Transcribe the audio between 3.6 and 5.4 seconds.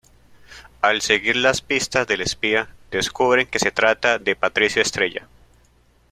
trata de Patricio Estrella.